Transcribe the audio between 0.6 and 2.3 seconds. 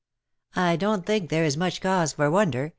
''"I don't think there is much cause